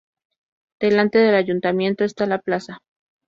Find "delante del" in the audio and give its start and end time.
0.79-1.35